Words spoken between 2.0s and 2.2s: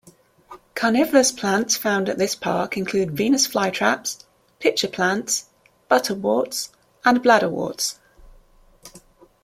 at